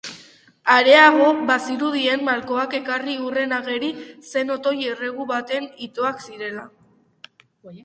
Areago, 0.75 1.27
bazirudien 1.49 2.23
malkoak 2.29 2.73
ekarri 2.79 3.15
hurren 3.25 3.55
ageri 3.59 3.91
zen 4.31 4.55
otoi-erregu 4.57 5.31
batean 5.35 5.71
itoak 5.91 6.27
zirela. 6.29 6.69